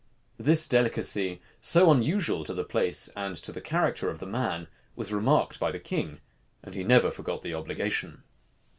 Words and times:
This 0.39 0.67
delicacy, 0.67 1.43
so 1.61 1.91
unusual 1.91 2.43
to 2.45 2.55
the 2.55 2.63
place 2.63 3.07
and 3.15 3.35
to 3.35 3.51
the 3.51 3.61
character 3.61 4.09
of 4.09 4.17
the 4.17 4.25
man, 4.25 4.67
was 4.95 5.13
remarked 5.13 5.59
by 5.59 5.71
the 5.71 5.77
king; 5.77 6.21
and 6.63 6.73
he 6.73 6.83
never 6.83 7.11
forgot 7.11 7.43
the 7.43 7.53
obligation. 7.53 8.23